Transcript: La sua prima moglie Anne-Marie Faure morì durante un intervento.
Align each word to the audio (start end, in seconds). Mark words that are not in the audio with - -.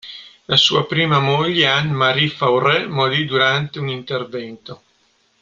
La 0.45 0.55
sua 0.57 0.87
prima 0.87 1.19
moglie 1.19 1.67
Anne-Marie 1.67 2.29
Faure 2.29 2.87
morì 2.87 3.23
durante 3.25 3.77
un 3.77 3.87
intervento. 3.87 4.81